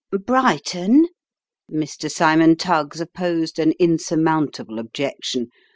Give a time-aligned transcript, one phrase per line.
[0.25, 1.09] "Brighton?"
[1.71, 2.09] Mr.
[2.09, 5.49] Cymon Tuggs opposed an insurmountable objection.